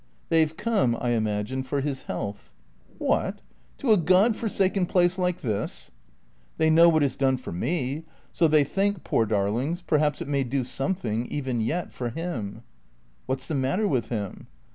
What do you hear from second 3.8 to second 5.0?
a god forsaken